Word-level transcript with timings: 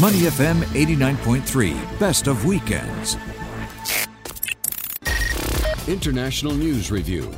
Money 0.00 0.18
FM 0.18 0.60
89.3, 0.74 1.98
best 1.98 2.28
of 2.28 2.44
weekends. 2.44 3.16
International 5.88 6.54
News 6.54 6.92
Review. 6.92 7.28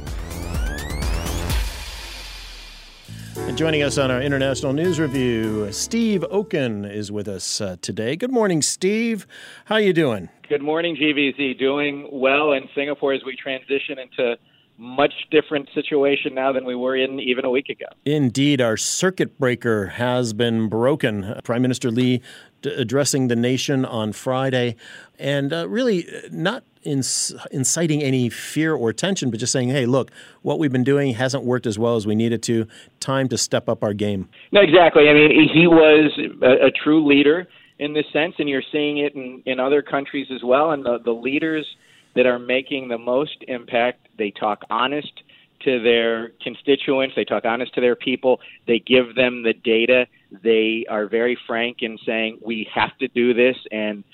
And 3.37 3.57
joining 3.57 3.83
us 3.83 3.97
on 3.97 4.11
our 4.11 4.21
International 4.21 4.75
News 4.75 5.01
Review, 5.01 5.73
Steve 5.73 6.23
Okun 6.31 6.85
is 6.85 7.11
with 7.11 7.29
us 7.29 7.63
uh, 7.63 7.77
today. 7.81 8.15
Good 8.15 8.31
morning, 8.31 8.61
Steve. 8.61 9.27
How 9.65 9.77
you 9.77 9.95
doing? 9.95 10.29
Good 10.47 10.61
morning, 10.61 10.97
GVZ. 10.97 11.59
Doing 11.59 12.11
well 12.13 12.53
in 12.53 12.69
Singapore 12.75 13.15
as 13.15 13.23
we 13.25 13.37
transition 13.37 13.99
into 13.99 14.37
much 14.81 15.13
different 15.31 15.69
situation 15.75 16.35
now 16.35 16.53
than 16.53 16.65
we 16.65 16.75
were 16.75 16.97
in 16.97 17.21
even 17.21 17.45
a 17.45 17.51
week 17.51 17.69
ago. 17.69 17.85
Indeed, 18.07 18.63
our 18.63 18.79
circuit 18.79 19.39
breaker 19.39 19.89
has 19.89 20.33
been 20.33 20.69
broken. 20.69 21.39
Prime 21.45 21.61
Minister 21.61 21.91
Lee 21.91 22.23
d- 22.63 22.71
addressing 22.71 23.29
the 23.29 23.37
nation 23.37 23.85
on 23.85 24.13
Friday, 24.13 24.77
and 25.19 25.53
uh, 25.53 25.69
really 25.69 26.09
not 26.33 26.65
inciting 26.83 28.03
any 28.03 28.31
fear 28.31 28.75
or 28.75 28.91
tension, 28.91 29.31
but 29.31 29.39
just 29.39 29.53
saying, 29.53 29.69
hey, 29.69 29.85
look, 29.85 30.11
what 30.41 30.59
we've 30.59 30.73
been 30.73 30.83
doing 30.83 31.13
hasn't 31.13 31.45
worked 31.45 31.67
as 31.67 31.79
well 31.79 31.97
as 31.97 32.07
we 32.07 32.15
needed 32.15 32.43
to. 32.43 32.67
Time 33.01 33.29
to 33.29 33.37
step 33.37 33.69
up 33.69 33.85
our 33.85 33.93
game. 33.93 34.31
No, 34.51 34.63
exactly. 34.63 35.11
I 35.11 35.13
mean, 35.13 35.51
he 35.53 35.67
was 35.67 36.19
a, 36.41 36.69
a 36.69 36.71
true 36.71 37.07
leader 37.07 37.47
in 37.79 37.93
this 37.93 38.07
sense, 38.15 38.35
and 38.39 38.49
you're 38.49 38.63
seeing 38.73 38.97
it 38.97 39.15
in, 39.15 39.43
in 39.45 39.61
other 39.61 39.83
countries 39.83 40.29
as 40.35 40.43
well. 40.43 40.71
And 40.71 40.87
the, 40.87 40.99
the 41.05 41.13
leaders 41.13 41.67
that 42.15 42.27
are 42.27 42.39
making 42.39 42.89
the 42.89 42.99
most 42.99 43.37
impact, 43.49 44.09
they 44.19 44.31
talk 44.31 44.65
honest 44.71 45.13
to 45.65 45.83
their 45.83 46.33
constituents, 46.43 47.15
they 47.15 47.25
talk 47.25 47.45
honest 47.45 47.75
to 47.75 47.81
their 47.81 47.97
people, 47.97 48.41
they 48.67 48.79
give 48.79 49.15
them 49.15 49.43
the 49.43 49.53
data, 49.53 50.07
they 50.43 50.85
are 50.89 51.07
very 51.07 51.39
frank 51.47 51.79
in 51.81 51.99
saying 52.07 52.39
we 52.45 52.69
have 52.75 52.97
to 52.99 53.09
do 53.09 53.35
this 53.35 53.57
and 53.71 54.05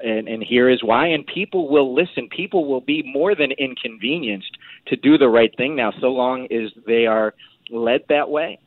and, 0.00 0.28
and 0.28 0.42
here 0.42 0.68
is 0.68 0.82
why. 0.82 1.06
And 1.06 1.24
people 1.26 1.68
will 1.68 1.94
listen. 1.94 2.28
People 2.28 2.66
will 2.66 2.80
be 2.80 3.02
more 3.02 3.34
than 3.34 3.52
inconvenienced 3.52 4.56
to 4.88 4.96
do 4.96 5.16
the 5.16 5.28
right 5.28 5.54
thing 5.56 5.76
now, 5.76 5.92
so 6.00 6.08
long 6.08 6.48
as 6.52 6.70
they 6.84 7.06
are 7.06 7.32
led 7.70 8.00
that 8.08 8.28
way. 8.28 8.58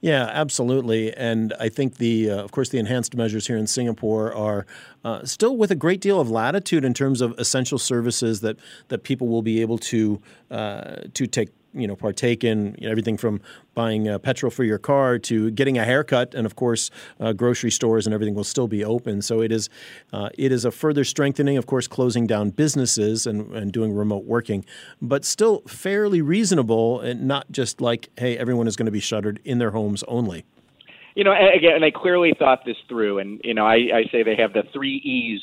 Yeah, 0.00 0.30
absolutely. 0.32 1.14
And 1.14 1.52
I 1.60 1.68
think 1.68 1.96
the, 1.96 2.30
uh, 2.30 2.42
of 2.42 2.52
course, 2.52 2.70
the 2.70 2.78
enhanced 2.78 3.14
measures 3.14 3.46
here 3.46 3.58
in 3.58 3.66
Singapore 3.66 4.32
are 4.32 4.66
uh, 5.04 5.24
still 5.24 5.56
with 5.56 5.70
a 5.70 5.74
great 5.74 6.00
deal 6.00 6.18
of 6.20 6.30
latitude 6.30 6.84
in 6.86 6.94
terms 6.94 7.20
of 7.20 7.38
essential 7.38 7.78
services 7.78 8.40
that 8.40 8.56
that 8.88 9.02
people 9.02 9.28
will 9.28 9.42
be 9.42 9.60
able 9.60 9.76
to 9.78 10.20
uh, 10.50 11.02
to 11.12 11.26
take 11.26 11.50
you 11.74 11.86
know 11.86 11.96
partake 11.96 12.44
in 12.44 12.74
you 12.78 12.86
know, 12.86 12.90
everything 12.90 13.16
from 13.16 13.40
buying 13.74 14.08
uh, 14.08 14.18
petrol 14.18 14.50
for 14.50 14.64
your 14.64 14.78
car 14.78 15.18
to 15.18 15.50
getting 15.52 15.78
a 15.78 15.84
haircut, 15.84 16.34
and 16.34 16.46
of 16.46 16.56
course, 16.56 16.90
uh, 17.20 17.32
grocery 17.32 17.70
stores 17.70 18.06
and 18.06 18.14
everything 18.14 18.34
will 18.34 18.44
still 18.44 18.68
be 18.68 18.84
open. 18.84 19.22
So 19.22 19.40
it 19.40 19.52
is 19.52 19.68
uh, 20.12 20.30
it 20.36 20.52
is 20.52 20.64
a 20.64 20.70
further 20.70 21.04
strengthening, 21.04 21.56
of 21.56 21.66
course, 21.66 21.86
closing 21.86 22.26
down 22.26 22.50
businesses 22.50 23.26
and, 23.26 23.52
and 23.54 23.72
doing 23.72 23.92
remote 23.92 24.24
working, 24.24 24.64
but 25.00 25.24
still 25.24 25.62
fairly 25.66 26.22
reasonable, 26.22 27.00
and 27.00 27.26
not 27.26 27.50
just 27.50 27.80
like 27.80 28.10
hey, 28.18 28.36
everyone 28.36 28.66
is 28.66 28.76
going 28.76 28.86
to 28.86 28.92
be 28.92 29.00
shuttered 29.00 29.40
in 29.44 29.58
their 29.58 29.70
homes 29.70 30.02
only. 30.08 30.44
You 31.14 31.24
know, 31.24 31.32
again, 31.32 31.80
they 31.80 31.90
clearly 31.90 32.32
thought 32.38 32.64
this 32.64 32.76
through, 32.88 33.18
and 33.18 33.40
you 33.44 33.54
know, 33.54 33.66
I, 33.66 33.74
I 33.74 34.04
say 34.12 34.22
they 34.22 34.36
have 34.36 34.52
the 34.52 34.62
three 34.72 34.96
E's 34.96 35.40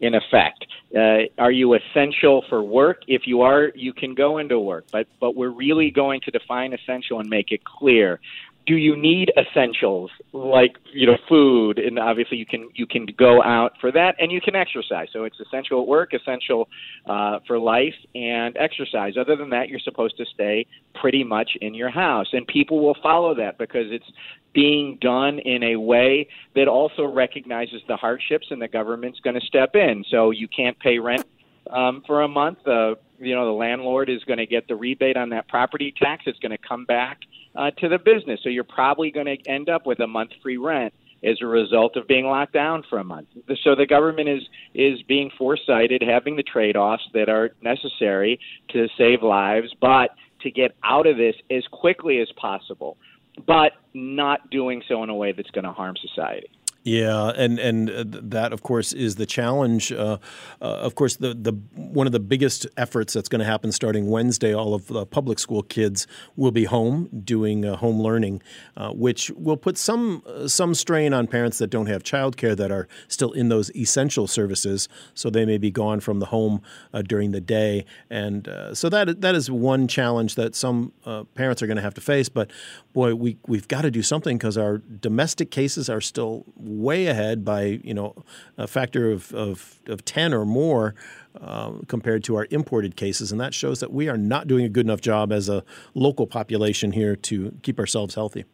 in 0.00 0.14
effect. 0.14 0.66
Uh, 0.94 1.22
are 1.38 1.50
you 1.50 1.74
essential 1.74 2.44
for 2.48 2.62
work? 2.62 3.02
If 3.06 3.26
you 3.26 3.42
are, 3.42 3.72
you 3.74 3.92
can 3.92 4.14
go 4.14 4.38
into 4.38 4.58
work. 4.58 4.86
But 4.92 5.06
but 5.20 5.34
we're 5.34 5.50
really 5.50 5.90
going 5.90 6.20
to 6.22 6.30
define 6.30 6.72
essential 6.72 7.20
and 7.20 7.28
make 7.28 7.52
it 7.52 7.64
clear. 7.64 8.20
Do 8.66 8.76
you 8.76 8.96
need 8.96 9.32
essentials 9.36 10.10
like 10.32 10.76
you 10.92 11.06
know 11.06 11.16
food 11.28 11.78
and 11.78 11.98
obviously 11.98 12.36
you 12.36 12.46
can 12.46 12.68
you 12.74 12.86
can 12.86 13.06
go 13.16 13.42
out 13.42 13.72
for 13.80 13.92
that 13.92 14.16
and 14.18 14.32
you 14.32 14.40
can 14.40 14.56
exercise. 14.56 15.08
So 15.12 15.24
it's 15.24 15.38
essential 15.40 15.82
at 15.82 15.86
work, 15.86 16.14
essential 16.14 16.68
uh, 17.06 17.38
for 17.46 17.58
life 17.58 17.94
and 18.14 18.56
exercise. 18.56 19.14
Other 19.18 19.36
than 19.36 19.50
that, 19.50 19.68
you're 19.68 19.80
supposed 19.80 20.16
to 20.16 20.24
stay 20.34 20.66
pretty 21.00 21.22
much 21.22 21.50
in 21.60 21.74
your 21.74 21.90
house, 21.90 22.26
and 22.32 22.46
people 22.46 22.84
will 22.84 22.96
follow 23.02 23.34
that 23.36 23.58
because 23.58 23.86
it's 23.90 24.10
being 24.52 24.96
done 25.02 25.38
in 25.40 25.62
a 25.62 25.76
way 25.76 26.26
that 26.54 26.66
also 26.66 27.04
recognizes 27.04 27.82
the 27.88 27.96
hardships 27.96 28.46
and 28.50 28.60
the 28.60 28.68
government's 28.68 29.20
going 29.20 29.38
to 29.38 29.46
step 29.46 29.74
in. 29.74 30.02
So 30.10 30.30
you 30.30 30.48
can't 30.48 30.78
pay 30.80 30.98
rent 30.98 31.26
um, 31.70 32.02
for 32.06 32.22
a 32.22 32.28
month. 32.28 32.58
Uh, 32.66 32.94
you 33.18 33.34
know, 33.34 33.46
the 33.46 33.52
landlord 33.52 34.10
is 34.10 34.22
going 34.24 34.38
to 34.38 34.46
get 34.46 34.68
the 34.68 34.76
rebate 34.76 35.16
on 35.16 35.30
that 35.30 35.48
property 35.48 35.94
tax. 35.96 36.24
It's 36.26 36.38
going 36.38 36.52
to 36.52 36.58
come 36.58 36.84
back 36.84 37.20
uh, 37.54 37.70
to 37.78 37.88
the 37.88 37.98
business. 37.98 38.40
So 38.42 38.48
you're 38.48 38.64
probably 38.64 39.10
going 39.10 39.26
to 39.26 39.38
end 39.48 39.68
up 39.68 39.86
with 39.86 40.00
a 40.00 40.06
month 40.06 40.30
free 40.42 40.58
rent 40.58 40.92
as 41.24 41.38
a 41.40 41.46
result 41.46 41.96
of 41.96 42.06
being 42.06 42.26
locked 42.26 42.52
down 42.52 42.84
for 42.88 42.98
a 42.98 43.04
month. 43.04 43.28
So 43.64 43.74
the 43.74 43.86
government 43.86 44.28
is 44.28 44.42
is 44.74 45.02
being 45.02 45.30
foresighted, 45.38 46.02
having 46.02 46.36
the 46.36 46.42
trade-offs 46.42 47.04
that 47.14 47.28
are 47.28 47.50
necessary 47.62 48.38
to 48.70 48.88
save 48.98 49.22
lives, 49.22 49.74
but 49.80 50.10
to 50.42 50.50
get 50.50 50.76
out 50.84 51.06
of 51.06 51.16
this 51.16 51.34
as 51.50 51.64
quickly 51.72 52.20
as 52.20 52.28
possible 52.36 52.98
but 53.44 53.72
not 53.92 54.50
doing 54.50 54.82
so 54.88 55.02
in 55.02 55.10
a 55.10 55.14
way 55.14 55.32
that's 55.32 55.50
going 55.50 55.64
to 55.64 55.72
harm 55.72 55.96
society. 55.96 56.50
Yeah, 56.86 57.32
and 57.34 57.58
and 57.58 57.90
uh, 57.90 58.04
that 58.06 58.52
of 58.52 58.62
course 58.62 58.92
is 58.92 59.16
the 59.16 59.26
challenge. 59.26 59.90
Uh, 59.90 60.18
uh, 60.62 60.64
of 60.64 60.94
course, 60.94 61.16
the 61.16 61.34
the 61.34 61.50
one 61.74 62.06
of 62.06 62.12
the 62.12 62.20
biggest 62.20 62.64
efforts 62.76 63.12
that's 63.12 63.28
going 63.28 63.40
to 63.40 63.44
happen 63.44 63.72
starting 63.72 64.08
Wednesday. 64.08 64.54
All 64.54 64.72
of 64.72 64.86
the 64.86 65.04
public 65.04 65.40
school 65.40 65.64
kids 65.64 66.06
will 66.36 66.52
be 66.52 66.62
home 66.62 67.08
doing 67.24 67.64
uh, 67.64 67.74
home 67.74 68.00
learning, 68.00 68.40
uh, 68.76 68.92
which 68.92 69.30
will 69.30 69.56
put 69.56 69.76
some 69.76 70.22
uh, 70.28 70.46
some 70.46 70.74
strain 70.74 71.12
on 71.12 71.26
parents 71.26 71.58
that 71.58 71.70
don't 71.70 71.86
have 71.86 72.04
childcare 72.04 72.56
that 72.56 72.70
are 72.70 72.86
still 73.08 73.32
in 73.32 73.48
those 73.48 73.74
essential 73.74 74.28
services. 74.28 74.88
So 75.12 75.28
they 75.28 75.44
may 75.44 75.58
be 75.58 75.72
gone 75.72 75.98
from 75.98 76.20
the 76.20 76.26
home 76.26 76.62
during 77.08 77.32
the 77.32 77.40
day, 77.40 77.84
and 78.10 78.48
so 78.74 78.88
that 78.90 79.22
that 79.22 79.34
is 79.34 79.50
one 79.50 79.88
challenge 79.88 80.36
that 80.36 80.54
some 80.54 80.92
parents 81.34 81.64
are 81.64 81.66
going 81.66 81.78
to 81.78 81.82
have 81.82 81.94
to 81.94 82.00
face. 82.00 82.28
But 82.28 82.52
boy, 82.92 83.16
we 83.16 83.38
we've 83.48 83.66
got 83.66 83.82
to 83.82 83.90
do 83.90 84.02
something 84.02 84.38
because 84.38 84.56
our 84.56 84.78
domestic 84.78 85.50
cases 85.50 85.90
are 85.90 86.00
still 86.00 86.44
way 86.80 87.06
ahead 87.06 87.44
by 87.44 87.80
you 87.82 87.94
know 87.94 88.14
a 88.58 88.66
factor 88.66 89.10
of, 89.10 89.32
of, 89.34 89.80
of 89.86 90.04
10 90.04 90.34
or 90.34 90.44
more 90.44 90.94
uh, 91.40 91.72
compared 91.88 92.24
to 92.24 92.36
our 92.36 92.46
imported 92.50 92.96
cases. 92.96 93.32
And 93.32 93.40
that 93.40 93.54
shows 93.54 93.80
that 93.80 93.92
we 93.92 94.08
are 94.08 94.16
not 94.16 94.46
doing 94.46 94.64
a 94.64 94.68
good 94.68 94.86
enough 94.86 95.00
job 95.00 95.32
as 95.32 95.48
a 95.48 95.64
local 95.94 96.26
population 96.26 96.92
here 96.92 97.16
to 97.16 97.54
keep 97.62 97.78
ourselves 97.78 98.14
healthy. 98.14 98.44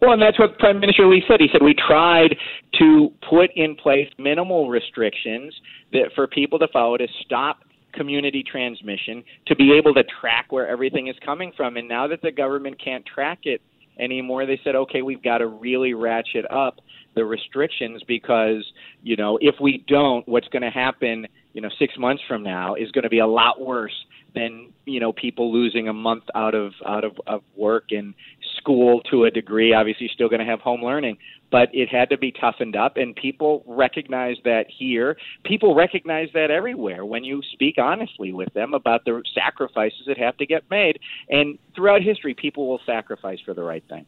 Well, 0.00 0.12
and 0.12 0.20
that's 0.20 0.38
what 0.38 0.58
Prime 0.58 0.80
Minister 0.80 1.06
Lee 1.06 1.22
said. 1.28 1.40
He 1.40 1.46
said 1.52 1.62
we 1.62 1.74
tried 1.74 2.34
to 2.80 3.12
put 3.30 3.50
in 3.54 3.76
place 3.76 4.08
minimal 4.18 4.68
restrictions 4.68 5.54
that 5.92 6.10
for 6.16 6.26
people 6.26 6.58
to 6.58 6.66
follow 6.72 6.96
to 6.96 7.06
stop 7.24 7.60
community 7.92 8.42
transmission, 8.42 9.22
to 9.46 9.54
be 9.54 9.72
able 9.72 9.94
to 9.94 10.02
track 10.20 10.46
where 10.50 10.66
everything 10.66 11.06
is 11.06 11.16
coming 11.24 11.52
from. 11.56 11.76
And 11.76 11.88
now 11.88 12.08
that 12.08 12.22
the 12.22 12.32
government 12.32 12.82
can't 12.82 13.04
track 13.06 13.40
it 13.44 13.60
anymore, 13.98 14.46
they 14.46 14.60
said, 14.64 14.74
okay, 14.74 15.02
we've 15.02 15.22
got 15.22 15.38
to 15.38 15.46
really 15.46 15.94
ratchet 15.94 16.50
up 16.50 16.80
the 17.14 17.24
restrictions 17.24 18.02
because 18.06 18.64
you 19.02 19.16
know 19.16 19.38
if 19.40 19.54
we 19.60 19.84
don't 19.86 20.26
what's 20.28 20.48
going 20.48 20.62
to 20.62 20.70
happen 20.70 21.26
you 21.52 21.60
know 21.60 21.68
6 21.78 21.98
months 21.98 22.22
from 22.26 22.42
now 22.42 22.74
is 22.74 22.90
going 22.92 23.04
to 23.04 23.10
be 23.10 23.18
a 23.18 23.26
lot 23.26 23.60
worse 23.60 23.94
than 24.34 24.72
you 24.86 25.00
know 25.00 25.12
people 25.12 25.52
losing 25.52 25.88
a 25.88 25.92
month 25.92 26.24
out 26.34 26.54
of 26.54 26.72
out 26.86 27.04
of, 27.04 27.12
of 27.26 27.42
work 27.56 27.84
and 27.90 28.14
school 28.56 29.00
to 29.10 29.24
a 29.24 29.30
degree. 29.30 29.74
Obviously 29.74 30.08
still 30.12 30.28
going 30.28 30.40
to 30.40 30.46
have 30.46 30.60
home 30.60 30.82
learning 30.82 31.18
but 31.52 31.68
it 31.74 31.88
had 31.88 32.08
to 32.08 32.16
be 32.16 32.32
toughened 32.32 32.74
up 32.74 32.96
and 32.96 33.14
people 33.14 33.62
recognize 33.66 34.36
that 34.42 34.64
here. 34.68 35.16
People 35.44 35.74
recognize 35.74 36.28
that 36.32 36.50
everywhere 36.50 37.04
when 37.04 37.22
you 37.22 37.42
speak 37.52 37.76
honestly 37.78 38.32
with 38.32 38.52
them 38.54 38.72
about 38.72 39.04
the 39.04 39.22
sacrifices 39.34 40.00
that 40.06 40.16
have 40.16 40.36
to 40.38 40.46
get 40.46 40.62
made. 40.70 40.98
And 41.28 41.58
throughout 41.76 42.00
history 42.02 42.34
people 42.34 42.66
will 42.66 42.80
sacrifice 42.86 43.38
for 43.44 43.54
the 43.54 43.62
right 43.62 43.84
thing 43.88 44.06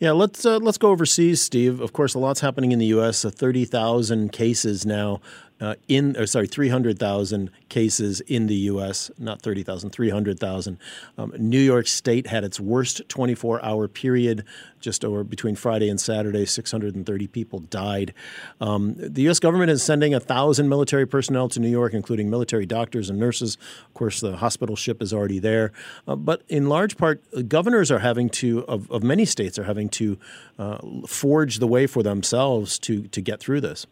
yeah, 0.00 0.12
let's 0.12 0.44
uh, 0.46 0.58
let's 0.58 0.78
go 0.78 0.90
overseas, 0.90 1.42
Steve. 1.42 1.80
Of 1.80 1.92
course, 1.92 2.14
a 2.14 2.18
lot's 2.18 2.40
happening 2.40 2.72
in 2.72 2.78
the 2.78 2.86
U.S. 2.86 3.24
Uh, 3.24 3.30
Thirty 3.30 3.64
thousand 3.64 4.32
cases 4.32 4.86
now 4.86 5.20
uh, 5.60 5.74
in, 5.88 6.16
or 6.16 6.26
sorry, 6.26 6.46
300,000 6.46 7.50
cases 7.68 8.20
in 8.22 8.46
the 8.46 8.54
U.S., 8.54 9.10
not 9.18 9.42
30,000, 9.42 9.90
300,000. 9.90 10.78
Um, 11.16 11.32
New 11.38 11.58
York 11.60 11.86
State 11.86 12.28
had 12.28 12.44
its 12.44 12.60
worst 12.60 13.08
24 13.08 13.64
hour 13.64 13.88
period 13.88 14.44
just 14.80 15.04
over 15.04 15.24
between 15.24 15.56
Friday 15.56 15.88
and 15.88 16.00
Saturday. 16.00 16.46
630 16.46 17.26
people 17.26 17.60
died. 17.60 18.14
Um, 18.60 18.94
the 18.96 19.22
U.S. 19.22 19.40
government 19.40 19.70
is 19.70 19.82
sending 19.82 20.14
a 20.14 20.18
1,000 20.18 20.68
military 20.68 21.06
personnel 21.06 21.48
to 21.48 21.60
New 21.60 21.68
York, 21.68 21.94
including 21.94 22.30
military 22.30 22.66
doctors 22.66 23.10
and 23.10 23.18
nurses. 23.18 23.58
Of 23.86 23.94
course, 23.94 24.20
the 24.20 24.36
hospital 24.36 24.76
ship 24.76 25.02
is 25.02 25.12
already 25.12 25.38
there. 25.40 25.72
Uh, 26.06 26.16
but 26.16 26.42
in 26.48 26.68
large 26.68 26.96
part, 26.96 27.22
governors 27.48 27.90
are 27.90 27.98
having 27.98 28.28
to, 28.30 28.64
of, 28.66 28.90
of 28.90 29.02
many 29.02 29.24
states, 29.24 29.58
are 29.58 29.64
having 29.64 29.88
to 29.90 30.18
uh, 30.58 30.78
forge 31.06 31.58
the 31.58 31.66
way 31.66 31.86
for 31.86 32.02
themselves 32.02 32.78
to, 32.80 33.08
to 33.08 33.20
get 33.20 33.40
through 33.40 33.60
this. 33.60 33.86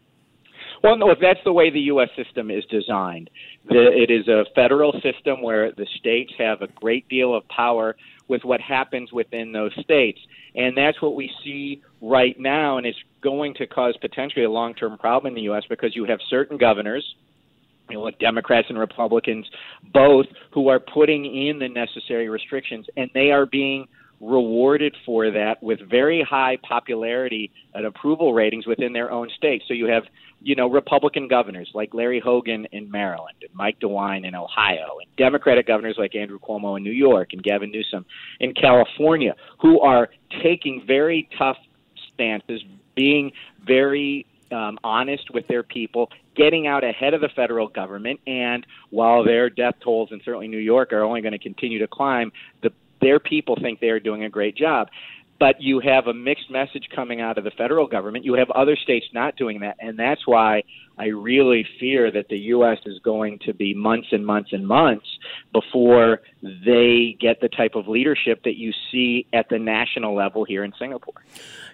Well, 0.83 0.97
no, 0.97 1.09
if 1.09 1.19
that's 1.19 1.39
the 1.43 1.53
way 1.53 1.69
the 1.69 1.79
U.S. 1.81 2.09
system 2.15 2.51
is 2.51 2.63
designed, 2.65 3.29
the, 3.67 3.87
it 3.91 4.11
is 4.11 4.27
a 4.27 4.45
federal 4.55 4.93
system 5.01 5.41
where 5.41 5.71
the 5.71 5.87
states 5.99 6.31
have 6.37 6.61
a 6.61 6.67
great 6.67 7.07
deal 7.09 7.35
of 7.35 7.47
power 7.47 7.95
with 8.27 8.43
what 8.43 8.61
happens 8.61 9.11
within 9.11 9.51
those 9.51 9.71
states. 9.81 10.19
And 10.55 10.77
that's 10.77 11.01
what 11.01 11.15
we 11.15 11.31
see 11.43 11.81
right 12.01 12.39
now, 12.39 12.77
and 12.77 12.85
it's 12.85 12.97
going 13.21 13.53
to 13.55 13.67
cause 13.67 13.95
potentially 13.99 14.45
a 14.45 14.51
long 14.51 14.73
term 14.73 14.97
problem 14.97 15.31
in 15.31 15.35
the 15.35 15.43
U.S. 15.43 15.63
because 15.69 15.95
you 15.95 16.05
have 16.05 16.19
certain 16.29 16.57
governors 16.57 17.15
you 17.89 17.97
know, 17.97 18.11
Democrats 18.19 18.67
and 18.69 18.77
Republicans, 18.77 19.45
both 19.93 20.25
who 20.51 20.67
are 20.69 20.79
putting 20.79 21.25
in 21.25 21.59
the 21.59 21.69
necessary 21.69 22.29
restrictions, 22.29 22.85
and 22.97 23.09
they 23.13 23.31
are 23.31 23.45
being 23.45 23.87
rewarded 24.19 24.95
for 25.05 25.31
that 25.31 25.61
with 25.61 25.79
very 25.89 26.25
high 26.27 26.57
popularity 26.67 27.51
and 27.73 27.85
approval 27.85 28.33
ratings 28.33 28.65
within 28.65 28.93
their 28.93 29.11
own 29.11 29.29
states. 29.35 29.65
So 29.67 29.73
you 29.73 29.85
have, 29.87 30.03
you 30.41 30.55
know, 30.55 30.69
Republican 30.69 31.27
governors 31.27 31.69
like 31.73 31.93
Larry 31.93 32.19
Hogan 32.19 32.65
in 32.71 32.89
Maryland 32.89 33.37
and 33.41 33.53
Mike 33.53 33.79
DeWine 33.79 34.27
in 34.27 34.35
Ohio, 34.35 34.97
and 35.01 35.15
Democratic 35.17 35.67
governors 35.67 35.95
like 35.97 36.15
Andrew 36.15 36.39
Cuomo 36.39 36.77
in 36.77 36.83
New 36.83 36.91
York 36.91 37.33
and 37.33 37.43
Gavin 37.43 37.71
Newsom 37.71 38.05
in 38.39 38.53
California, 38.53 39.35
who 39.61 39.79
are 39.81 40.09
taking 40.41 40.83
very 40.85 41.29
tough 41.37 41.57
stances, 42.13 42.63
being 42.95 43.31
very 43.65 44.25
um, 44.51 44.79
honest 44.83 45.29
with 45.33 45.47
their 45.47 45.63
people, 45.63 46.09
getting 46.35 46.67
out 46.67 46.83
ahead 46.83 47.13
of 47.13 47.21
the 47.21 47.29
federal 47.35 47.67
government, 47.67 48.19
and 48.25 48.65
while 48.89 49.23
their 49.23 49.49
death 49.49 49.75
tolls 49.83 50.09
in 50.11 50.21
certainly 50.23 50.47
New 50.47 50.57
York 50.57 50.93
are 50.93 51.03
only 51.03 51.21
going 51.21 51.33
to 51.33 51.39
continue 51.39 51.79
to 51.79 51.87
climb, 51.87 52.31
the 52.63 52.71
their 53.01 53.19
people 53.19 53.57
think 53.61 53.79
they 53.79 53.89
are 53.89 53.99
doing 53.99 54.23
a 54.23 54.29
great 54.29 54.55
job. 54.55 54.89
But 55.39 55.61
you 55.61 55.79
have 55.81 56.07
a 56.07 56.13
mixed 56.13 56.49
message 56.49 56.87
coming 56.95 57.21
out 57.21 57.37
of 57.37 57.43
the 57.43 57.51
federal 57.51 57.85
government. 57.85 58.25
You 58.25 58.33
have 58.33 58.49
other 58.51 58.75
states 58.75 59.05
not 59.13 59.35
doing 59.35 59.59
that. 59.59 59.77
And 59.79 59.97
that's 59.97 60.25
why 60.25 60.63
I 60.97 61.07
really 61.07 61.65
fear 61.79 62.11
that 62.11 62.29
the 62.29 62.37
U.S. 62.37 62.79
is 62.85 62.99
going 62.99 63.39
to 63.45 63.53
be 63.53 63.73
months 63.73 64.07
and 64.11 64.25
months 64.25 64.51
and 64.51 64.67
months 64.67 65.05
before 65.53 66.21
they 66.41 67.17
get 67.19 67.41
the 67.41 67.49
type 67.49 67.75
of 67.75 67.87
leadership 67.87 68.43
that 68.43 68.55
you 68.55 68.71
see 68.91 69.27
at 69.33 69.49
the 69.49 69.59
national 69.59 70.15
level 70.15 70.43
here 70.43 70.63
in 70.63 70.73
Singapore. 70.79 71.23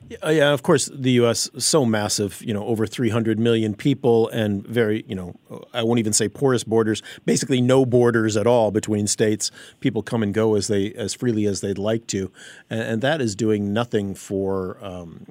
Yeah, 0.09 0.51
of 0.51 0.63
course, 0.63 0.89
the 0.93 1.11
U.S. 1.11 1.49
is 1.53 1.65
so 1.65 1.85
massive, 1.85 2.41
you 2.41 2.53
know, 2.53 2.65
over 2.65 2.85
300 2.85 3.39
million 3.39 3.73
people 3.73 4.27
and 4.29 4.65
very, 4.67 5.05
you 5.07 5.15
know, 5.15 5.35
I 5.73 5.83
won't 5.83 5.99
even 5.99 6.13
say 6.13 6.27
porous 6.27 6.63
borders, 6.63 7.01
basically 7.25 7.61
no 7.61 7.85
borders 7.85 8.35
at 8.35 8.45
all 8.45 8.71
between 8.71 9.07
states. 9.07 9.49
People 9.79 10.03
come 10.03 10.21
and 10.21 10.33
go 10.33 10.55
as 10.55 10.67
they 10.67 10.93
as 10.93 11.13
freely 11.13 11.45
as 11.45 11.61
they'd 11.61 11.77
like 11.77 12.07
to, 12.07 12.31
and, 12.69 12.81
and 12.81 13.01
that 13.01 13.21
is 13.21 13.35
doing 13.35 13.71
nothing 13.71 14.13
for 14.13 14.77
um, 14.83 15.25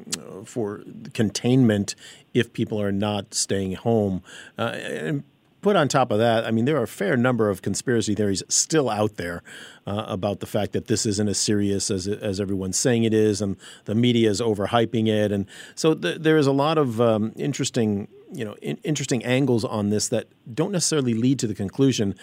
for 0.47 0.83
containment 1.13 1.95
if 2.33 2.53
people 2.53 2.81
are 2.81 2.93
not 2.93 3.35
staying 3.35 3.73
home. 3.83 4.23
Uh, 4.59 4.63
and 4.63 5.25
put 5.63 5.77
on 5.77 5.89
top 5.89 6.11
of 6.11 6.19
that, 6.19 6.45
I 6.45 6.51
mean, 6.51 6.65
there 6.65 6.77
are 6.77 6.83
a 6.83 6.89
fair 6.89 7.17
number 7.17 7.49
of 7.49 7.63
conspiracy 7.63 8.15
theories 8.15 8.43
still 8.49 8.91
out 8.91 9.17
there 9.17 9.43
uh, 9.87 10.05
about 10.09 10.41
the 10.41 10.47
fact 10.47 10.73
that 10.73 10.89
this 10.89 11.07
isn't 11.07 11.29
as 11.29 11.39
serious 11.39 11.91
as 11.91 12.07
as 12.07 12.41
everyone's 12.41 12.79
saying 12.79 13.05
it 13.05 13.15
is, 13.15 13.41
and 13.41 13.57
the 13.85 13.95
media 13.95 14.29
is 14.29 14.41
overhyping 14.41 15.07
it, 15.09 15.33
and 15.33 15.47
so 15.75 15.95
th- 15.95 16.19
there 16.21 16.37
is 16.37 16.47
a 16.47 16.53
lot 16.53 16.77
of 16.77 17.01
um, 17.01 17.33
interesting. 17.37 18.09
You 18.35 18.47
know, 18.47 18.55
in, 18.63 18.79
interesting 18.83 19.23
angles 19.27 19.63
on 19.63 19.91
this 19.91 20.09
that 20.09 20.27
don't 20.55 20.73
necessarily 20.73 21.13
lead 21.13 21.39
to 21.41 21.47
the 21.47 21.55
conclusion 21.55 22.15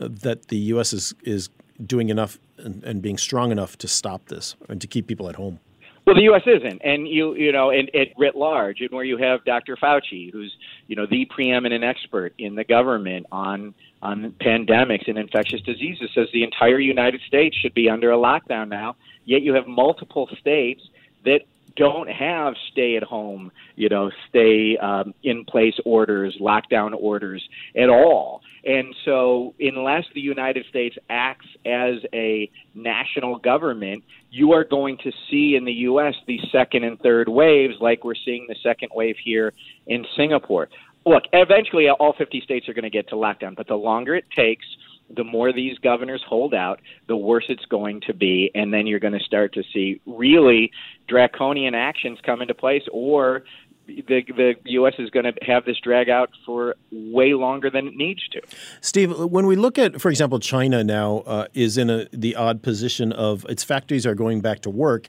uh, 0.00 0.08
that 0.10 0.48
the 0.48 0.56
U.S. 0.72 0.94
is 0.94 1.14
is 1.24 1.50
doing 1.84 2.08
enough 2.08 2.38
and, 2.56 2.82
and 2.84 3.02
being 3.02 3.18
strong 3.18 3.52
enough 3.52 3.76
to 3.78 3.86
stop 3.86 4.26
this 4.28 4.56
and 4.68 4.80
to 4.80 4.86
keep 4.86 5.06
people 5.06 5.28
at 5.28 5.36
home. 5.36 5.60
Well, 6.08 6.14
the 6.14 6.22
U.S. 6.22 6.40
isn't, 6.46 6.80
and 6.82 7.06
you 7.06 7.34
you 7.34 7.52
know, 7.52 7.68
and 7.68 7.90
it 7.92 8.14
writ 8.16 8.34
large, 8.34 8.80
and 8.80 8.88
where 8.92 9.04
you 9.04 9.18
have 9.18 9.44
Dr. 9.44 9.76
Fauci, 9.76 10.32
who's 10.32 10.50
you 10.86 10.96
know 10.96 11.04
the 11.04 11.26
preeminent 11.26 11.84
expert 11.84 12.32
in 12.38 12.54
the 12.54 12.64
government 12.64 13.26
on 13.30 13.74
on 14.00 14.34
pandemics 14.40 15.06
and 15.06 15.18
infectious 15.18 15.60
diseases, 15.60 16.08
says 16.14 16.28
the 16.32 16.44
entire 16.44 16.78
United 16.78 17.20
States 17.26 17.54
should 17.58 17.74
be 17.74 17.90
under 17.90 18.10
a 18.10 18.16
lockdown 18.16 18.70
now. 18.70 18.96
Yet 19.26 19.42
you 19.42 19.52
have 19.52 19.66
multiple 19.66 20.26
states 20.40 20.80
that 21.26 21.40
don't 21.76 22.08
have 22.08 22.54
stay 22.72 22.96
at 22.96 23.02
home, 23.02 23.50
you 23.76 23.88
know, 23.88 24.10
stay 24.28 24.76
um, 24.78 25.14
in 25.22 25.44
place 25.44 25.74
orders, 25.84 26.36
lockdown 26.40 26.92
orders 26.98 27.46
at 27.76 27.88
all. 27.88 28.42
And 28.64 28.94
so, 29.04 29.54
unless 29.60 30.04
the 30.14 30.20
United 30.20 30.66
States 30.66 30.96
acts 31.08 31.46
as 31.64 31.96
a 32.12 32.50
national 32.74 33.38
government, 33.38 34.04
you 34.30 34.52
are 34.52 34.64
going 34.64 34.98
to 35.04 35.12
see 35.30 35.56
in 35.56 35.64
the 35.64 35.72
U.S. 35.72 36.14
these 36.26 36.42
second 36.52 36.84
and 36.84 36.98
third 37.00 37.28
waves, 37.28 37.74
like 37.80 38.04
we're 38.04 38.14
seeing 38.14 38.46
the 38.48 38.56
second 38.62 38.90
wave 38.94 39.16
here 39.22 39.52
in 39.86 40.04
Singapore. 40.16 40.68
Look, 41.06 41.22
eventually, 41.32 41.88
all 41.88 42.12
50 42.12 42.40
states 42.42 42.68
are 42.68 42.74
going 42.74 42.82
to 42.82 42.90
get 42.90 43.08
to 43.08 43.14
lockdown, 43.14 43.56
but 43.56 43.66
the 43.68 43.76
longer 43.76 44.14
it 44.14 44.26
takes, 44.36 44.66
the 45.14 45.24
more 45.24 45.52
these 45.52 45.78
governors 45.78 46.22
hold 46.26 46.54
out, 46.54 46.80
the 47.06 47.16
worse 47.16 47.46
it's 47.48 47.64
going 47.66 48.00
to 48.02 48.14
be. 48.14 48.50
And 48.54 48.72
then 48.72 48.86
you're 48.86 49.00
going 49.00 49.18
to 49.18 49.24
start 49.24 49.54
to 49.54 49.62
see 49.72 50.00
really 50.06 50.70
draconian 51.08 51.74
actions 51.74 52.18
come 52.24 52.42
into 52.42 52.54
place 52.54 52.82
or 52.92 53.44
the 53.88 54.22
the 54.36 54.54
U.S. 54.64 54.94
is 54.98 55.10
going 55.10 55.24
to 55.24 55.32
have 55.42 55.64
this 55.64 55.78
drag 55.82 56.08
out 56.08 56.30
for 56.44 56.76
way 56.90 57.34
longer 57.34 57.70
than 57.70 57.88
it 57.88 57.96
needs 57.96 58.26
to. 58.28 58.42
Steve, 58.80 59.18
when 59.18 59.46
we 59.46 59.56
look 59.56 59.78
at, 59.78 60.00
for 60.00 60.10
example, 60.10 60.38
China 60.38 60.84
now 60.84 61.18
uh, 61.26 61.46
is 61.54 61.78
in 61.78 61.88
a, 61.88 62.06
the 62.12 62.36
odd 62.36 62.62
position 62.62 63.12
of 63.12 63.46
its 63.48 63.64
factories 63.64 64.06
are 64.06 64.14
going 64.14 64.40
back 64.40 64.60
to 64.60 64.70
work, 64.70 65.08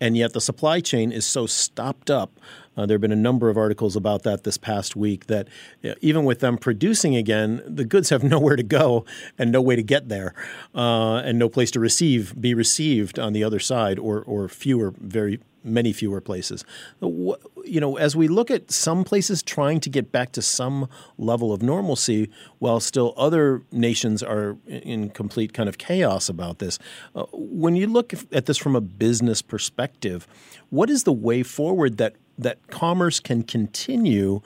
and 0.00 0.16
yet 0.16 0.32
the 0.32 0.40
supply 0.40 0.80
chain 0.80 1.10
is 1.10 1.26
so 1.26 1.46
stopped 1.46 2.10
up. 2.10 2.38
Uh, 2.78 2.86
there 2.86 2.94
have 2.94 3.00
been 3.00 3.10
a 3.10 3.16
number 3.16 3.50
of 3.50 3.56
articles 3.56 3.96
about 3.96 4.22
that 4.22 4.44
this 4.44 4.56
past 4.56 4.94
week 4.94 5.26
that 5.26 5.48
uh, 5.84 5.94
even 6.00 6.24
with 6.24 6.38
them 6.38 6.56
producing 6.56 7.16
again, 7.16 7.60
the 7.66 7.84
goods 7.84 8.10
have 8.10 8.22
nowhere 8.34 8.54
to 8.54 8.62
go 8.62 9.04
and 9.36 9.50
no 9.50 9.60
way 9.60 9.74
to 9.74 9.82
get 9.82 10.08
there, 10.08 10.32
uh, 10.76 11.16
and 11.16 11.38
no 11.38 11.48
place 11.48 11.72
to 11.72 11.80
receive, 11.80 12.40
be 12.40 12.54
received 12.54 13.18
on 13.18 13.32
the 13.32 13.42
other 13.42 13.58
side, 13.58 13.98
or 13.98 14.22
or 14.22 14.48
fewer, 14.48 14.94
very 14.96 15.40
many 15.64 15.92
fewer 15.92 16.20
places. 16.20 16.64
You 17.00 17.80
know, 17.80 17.96
as 17.96 18.14
we 18.14 18.28
look 18.28 18.48
at 18.48 18.70
some 18.70 19.02
places 19.02 19.42
trying 19.42 19.80
to 19.80 19.90
get 19.90 20.12
back 20.12 20.30
to 20.32 20.42
some 20.42 20.88
level 21.18 21.52
of 21.52 21.62
normalcy, 21.62 22.30
while 22.60 22.78
still 22.78 23.12
other 23.16 23.62
nations 23.72 24.22
are 24.22 24.56
in 24.68 25.10
complete 25.10 25.52
kind 25.52 25.68
of 25.68 25.78
chaos 25.78 26.28
about 26.28 26.60
this. 26.60 26.78
Uh, 27.14 27.24
when 27.32 27.74
you 27.74 27.88
look 27.88 28.14
at 28.32 28.46
this 28.46 28.56
from 28.56 28.76
a 28.76 28.80
business 28.80 29.42
perspective, 29.42 30.28
what 30.70 30.88
is 30.88 31.02
the 31.02 31.12
way 31.12 31.42
forward 31.42 31.98
that 31.98 32.14
that 32.38 32.66
commerce 32.68 33.20
can 33.20 33.42
continue 33.42 34.40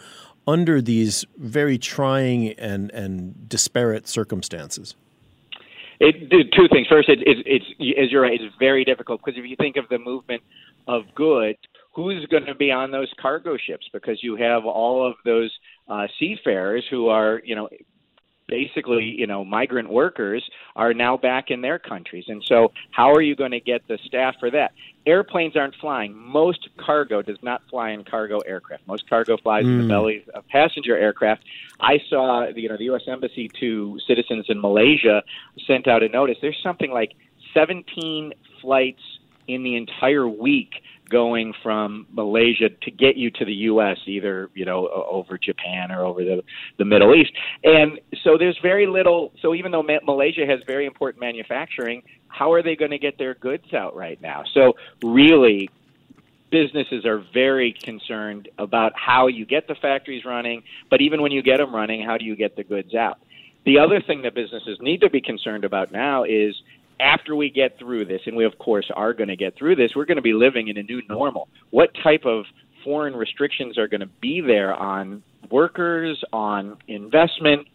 under 0.47 0.81
these 0.81 1.25
very 1.37 1.79
trying 1.79 2.49
and 2.55 2.91
and 2.93 3.49
disparate 3.49 4.09
circumstances? 4.09 4.95
It, 6.01 6.31
two 6.53 6.67
things. 6.69 6.89
First, 6.89 7.09
it, 7.09 7.21
it, 7.21 7.47
it's 7.47 7.65
as 8.01 8.11
you're 8.11 8.23
right, 8.23 8.41
it's 8.41 8.55
very 8.59 8.85
difficult 8.85 9.21
because 9.25 9.39
if 9.39 9.49
you 9.49 9.55
think 9.57 9.77
of 9.77 9.89
the 9.89 9.99
movement 9.99 10.43
of 10.89 11.03
goods, 11.15 11.59
who's 11.93 12.27
going 12.27 12.47
to 12.47 12.57
be 12.57 12.73
on 12.73 12.91
those 12.91 13.09
cargo 13.21 13.57
ships? 13.57 13.89
Because 13.93 14.21
you 14.23 14.35
have 14.37 14.65
all 14.65 15.07
of 15.07 15.15
those 15.25 15.53
uh, 15.89 16.09
seafarers 16.19 16.85
who 16.91 17.09
are, 17.09 17.41
you 17.45 17.55
know, 17.55 17.69
basically, 18.53 19.05
you 19.05 19.27
know, 19.27 19.47
migrant 19.47 19.89
workers 19.89 20.47
are 20.77 20.93
now 20.93 21.17
back 21.17 21.51
in 21.51 21.63
their 21.63 21.79
countries. 21.79 22.27
And 22.29 22.45
so, 22.47 22.71
how 22.91 23.11
are 23.13 23.23
you 23.23 23.35
going 23.35 23.53
to 23.53 23.61
get 23.61 23.89
the 23.89 23.99
staff 24.05 24.35
for 24.39 24.51
that? 24.51 24.73
Airplanes 25.07 25.57
aren't 25.57 25.75
flying. 25.77 26.15
Most 26.15 26.69
cargo 26.77 27.23
does 27.23 27.39
not 27.43 27.63
fly 27.71 27.91
in 27.93 28.05
cargo 28.05 28.41
aircraft. 28.41 28.87
Most 28.87 29.09
cargo 29.09 29.39
flies 29.39 29.65
mm. 29.65 29.69
in 29.69 29.77
the 29.79 29.83
hmm. 29.85 29.89
bellies 29.89 30.23
of 30.35 30.47
passenger 30.49 30.95
aircraft. 30.99 31.45
I 31.81 31.99
saw, 32.11 32.47
you 32.49 32.69
know, 32.69 32.77
the 32.77 32.85
U.S. 32.85 33.03
Embassy 33.09 33.51
to 33.59 33.99
citizens 34.07 34.45
in 34.51 34.61
Malaysia 34.61 35.23
sent 35.67 35.89
out 35.89 36.03
a 36.03 36.11
notice. 36.11 36.37
There's 36.43 36.61
something 36.63 36.93
like 36.93 37.15
17 37.55 38.35
flights 38.61 39.01
in 39.49 39.63
the 39.63 39.77
entire 39.77 40.29
week 40.29 40.75
going 41.09 41.53
from 41.63 42.07
Malaysia 42.11 42.71
to 42.71 42.91
get 42.91 43.17
you 43.17 43.31
to 43.31 43.45
the 43.45 43.53
U.S., 43.53 43.99
either 44.07 44.49
you 44.55 44.65
know 44.65 44.89
over 44.89 45.39
Japan 45.39 45.93
or 45.93 46.05
over 46.05 46.25
the 46.25 46.43
the 46.79 46.85
Middle 46.85 47.15
East. 47.15 47.33
And 47.63 48.01
so 48.25 48.39
there's 48.39 48.59
very 48.63 48.87
little. 48.87 49.33
So 49.43 49.55
even 49.55 49.73
though 49.73 49.83
Malaysia 49.83 50.47
has 50.47 50.61
very 50.67 50.87
important 50.87 51.21
manufacturing, 51.21 52.03
how 52.29 52.53
are 52.53 52.63
they 52.63 52.77
going 52.77 52.93
to 52.93 52.99
get 52.99 53.19
their 53.19 53.35
goods 53.35 53.75
out 53.75 53.95
right 53.95 54.21
now? 54.21 54.45
So 54.55 54.75
really. 55.03 55.71
Businesses 56.51 57.07
are 57.07 57.25
very 57.33 57.73
concerned 57.73 58.51
about 58.59 58.93
how 58.95 59.27
you 59.29 59.47
get 59.47 59.69
the 59.69 59.75
factories 59.75 60.27
running, 60.27 60.63
but 60.91 61.01
even 61.01 61.23
when 61.23 61.33
you 61.33 61.43
get 61.43 61.57
them 61.57 61.75
running, 61.75 62.05
how 62.05 62.19
do 62.19 62.27
you 62.27 62.37
get 62.37 62.57
the 62.57 62.63
goods 62.63 62.95
out? 62.95 63.19
The 63.65 63.79
other 63.79 64.03
thing 64.03 64.21
that 64.25 64.35
businesses 64.35 64.77
need 64.79 65.01
to 65.01 65.09
be 65.09 65.23
concerned 65.23 65.65
about 65.65 65.93
now 65.93 66.25
is 66.25 66.55
after 67.03 67.35
we 67.35 67.51
get 67.51 67.79
through 67.79 68.05
this, 68.07 68.21
and 68.27 68.37
we 68.37 68.45
of 68.45 68.59
course 68.59 68.91
are 68.95 69.13
going 69.13 69.29
to 69.29 69.37
get 69.37 69.57
through 69.59 69.77
this, 69.77 69.93
we're 69.97 70.05
going 70.05 70.17
to 70.17 70.23
be 70.23 70.33
living 70.33 70.69
in 70.69 70.79
a 70.79 70.83
new 70.83 71.03
normal. 71.09 71.49
What 71.71 71.91
type 72.03 72.25
of 72.25 72.45
foreign 72.85 73.15
restrictions 73.15 73.79
are 73.79 73.89
going 73.89 74.01
to 74.01 74.11
be 74.21 74.41
there 74.41 74.75
on 74.75 75.23
workers, 75.51 76.23
on 76.33 76.79
investment, 76.89 77.67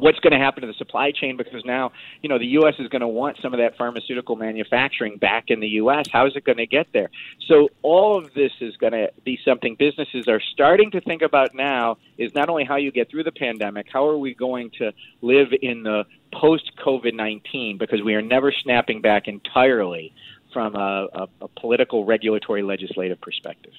what's 0.00 0.18
going 0.20 0.32
to 0.32 0.38
happen 0.38 0.62
to 0.62 0.66
the 0.66 0.74
supply 0.74 1.10
chain 1.10 1.36
because 1.36 1.64
now 1.64 1.92
you 2.22 2.28
know 2.28 2.38
the 2.38 2.46
US 2.58 2.74
is 2.78 2.88
going 2.88 3.00
to 3.00 3.08
want 3.08 3.38
some 3.42 3.52
of 3.54 3.58
that 3.58 3.76
pharmaceutical 3.76 4.36
manufacturing 4.36 5.16
back 5.16 5.44
in 5.48 5.60
the 5.60 5.68
US 5.68 6.06
how 6.12 6.26
is 6.26 6.36
it 6.36 6.44
going 6.44 6.58
to 6.58 6.66
get 6.66 6.86
there? 6.92 7.10
So 7.46 7.68
all 7.82 8.18
of 8.18 8.34
this 8.34 8.52
is 8.60 8.76
going 8.76 8.92
to 8.92 9.10
be 9.24 9.38
something 9.44 9.76
businesses 9.78 10.28
are 10.28 10.40
starting 10.52 10.90
to 10.92 11.00
think 11.00 11.22
about 11.22 11.54
now 11.54 11.98
is 12.18 12.34
not 12.34 12.48
only 12.48 12.64
how 12.64 12.76
you 12.76 12.90
get 12.92 13.10
through 13.10 13.24
the 13.24 13.32
pandemic 13.32 13.86
how 13.92 14.06
are 14.08 14.18
we 14.18 14.34
going 14.34 14.70
to 14.78 14.92
live 15.22 15.48
in 15.62 15.82
the 15.82 16.04
post 16.32 16.72
COVID-19 16.84 17.78
because 17.78 18.02
we 18.02 18.14
are 18.14 18.22
never 18.22 18.52
snapping 18.52 19.00
back 19.00 19.28
entirely 19.28 20.12
from 20.54 20.74
a, 20.76 21.08
a, 21.12 21.28
a 21.42 21.48
political 21.48 22.04
regulatory 22.04 22.62
legislative 22.62 23.20
perspective. 23.20 23.72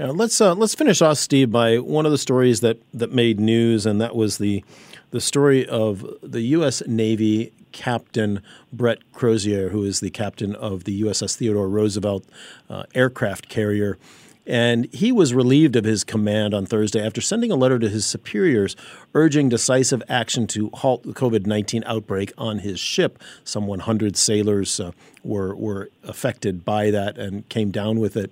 Yeah, 0.00 0.06
let's 0.06 0.40
uh, 0.40 0.54
let's 0.54 0.74
finish 0.74 1.02
off, 1.02 1.18
Steve, 1.18 1.52
by 1.52 1.78
one 1.78 2.06
of 2.06 2.12
the 2.12 2.18
stories 2.18 2.60
that, 2.60 2.78
that 2.94 3.12
made 3.12 3.38
news, 3.38 3.86
and 3.86 4.00
that 4.00 4.16
was 4.16 4.38
the 4.38 4.64
the 5.10 5.20
story 5.20 5.66
of 5.66 6.04
the 6.22 6.42
U.S. 6.42 6.82
Navy 6.86 7.52
Captain 7.72 8.42
Brett 8.72 8.98
Crozier, 9.12 9.68
who 9.68 9.84
is 9.84 10.00
the 10.00 10.10
captain 10.10 10.54
of 10.54 10.84
the 10.84 11.02
USS 11.02 11.36
Theodore 11.36 11.68
Roosevelt 11.68 12.24
uh, 12.70 12.84
aircraft 12.94 13.48
carrier. 13.48 13.98
And 14.46 14.92
he 14.92 15.10
was 15.10 15.34
relieved 15.34 15.74
of 15.74 15.84
his 15.84 16.04
command 16.04 16.54
on 16.54 16.66
Thursday 16.66 17.04
after 17.04 17.20
sending 17.20 17.50
a 17.50 17.56
letter 17.56 17.78
to 17.78 17.88
his 17.88 18.06
superiors 18.06 18.76
urging 19.14 19.48
decisive 19.48 20.02
action 20.08 20.46
to 20.48 20.70
halt 20.74 21.02
the 21.02 21.12
COVID 21.12 21.46
19 21.46 21.82
outbreak 21.86 22.32
on 22.38 22.60
his 22.60 22.78
ship. 22.78 23.18
Some 23.44 23.66
100 23.66 24.16
sailors 24.16 24.78
uh, 24.78 24.92
were, 25.24 25.54
were 25.54 25.90
affected 26.04 26.64
by 26.64 26.90
that 26.90 27.18
and 27.18 27.48
came 27.48 27.70
down 27.70 27.98
with 27.98 28.16
it. 28.16 28.30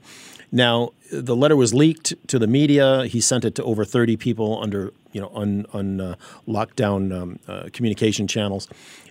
Now, 0.53 0.91
the 1.11 1.35
letter 1.35 1.57
was 1.57 1.75
leaked 1.75 2.15
to 2.29 2.39
the 2.39 2.47
media. 2.47 3.07
He 3.07 3.21
sent 3.21 3.45
it 3.45 3.57
to 3.57 3.65
over 3.65 3.85
30 3.85 4.17
people 4.17 4.63
under 4.63 4.93
you 5.11 5.21
know 5.21 5.29
on 5.73 6.01
uh, 6.01 6.17
lockdown 6.47 7.13
um, 7.13 7.39
uh, 7.49 7.69
communication 7.73 8.27
channels, 8.27 8.69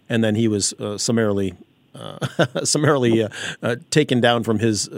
and 0.08 0.24
then 0.24 0.36
he 0.36 0.48
was 0.48 0.74
uh, 0.74 0.98
summarily 0.98 1.54
uh, 1.96 2.18
summarily 2.64 3.24
uh, 3.24 3.30
uh, 3.62 3.76
taken 3.90 4.22
down 4.22 4.44
from 4.44 4.60
his 4.60 4.90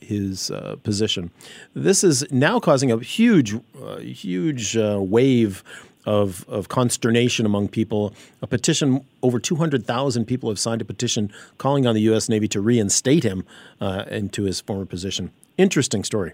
his 0.00 0.50
uh, 0.50 0.76
position. 0.82 1.30
This 1.74 2.02
is 2.04 2.30
now 2.30 2.60
causing 2.60 2.90
a 2.90 2.98
huge 2.98 3.54
uh, 3.54 3.98
huge 3.98 4.76
uh, 4.76 4.98
wave 5.00 5.62
of, 6.08 6.48
of 6.48 6.68
consternation 6.68 7.44
among 7.44 7.68
people. 7.68 8.14
A 8.40 8.46
petition, 8.46 9.04
over 9.22 9.38
200,000 9.38 10.24
people 10.24 10.48
have 10.48 10.58
signed 10.58 10.80
a 10.80 10.84
petition 10.84 11.30
calling 11.58 11.86
on 11.86 11.94
the 11.94 12.00
U.S. 12.02 12.30
Navy 12.30 12.48
to 12.48 12.62
reinstate 12.62 13.24
him 13.24 13.44
uh, 13.80 14.04
into 14.10 14.44
his 14.44 14.60
former 14.60 14.86
position. 14.86 15.30
Interesting 15.58 16.04
story. 16.04 16.32